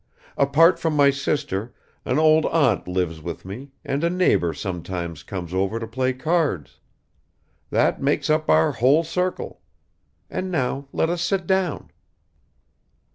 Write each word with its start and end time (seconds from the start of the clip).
Apart 0.35 0.79
from 0.79 0.95
my 0.95 1.11
sister, 1.11 1.75
an 2.05 2.17
old 2.17 2.47
aunt 2.47 2.87
lives 2.87 3.21
with 3.21 3.45
me, 3.45 3.69
and 3.85 4.03
a 4.03 4.09
neighbor 4.09 4.51
sometimes 4.51 5.21
comes 5.21 5.53
over 5.53 5.79
to 5.79 5.85
play 5.85 6.11
cards. 6.11 6.79
That 7.69 8.01
makes 8.01 8.27
up 8.27 8.49
our 8.49 8.71
whole 8.71 9.03
circle. 9.03 9.61
And 10.27 10.49
now 10.49 10.87
let 10.91 11.11
us 11.11 11.21
sit 11.21 11.45
down." 11.45 11.91